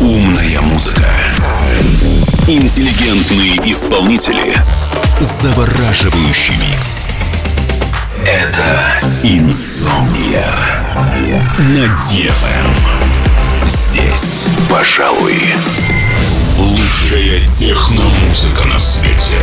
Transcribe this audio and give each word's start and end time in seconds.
Умная 0.00 0.60
музыка. 0.60 1.04
Интеллигентные 2.46 3.56
исполнители. 3.70 4.54
Завораживающий 5.20 6.54
микс. 6.54 7.06
Это 8.24 8.78
«Инсомния» 9.24 10.48
на 11.58 11.86
DFM. 12.00 12.68
Здесь, 13.66 14.46
пожалуй, 14.70 15.36
лучшая 16.56 17.44
техномузыка 17.48 18.64
на 18.66 18.78
свете. 18.78 19.42